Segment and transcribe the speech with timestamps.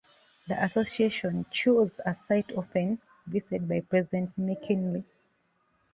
[0.47, 5.03] The Association chose a site often visited by President McKinley.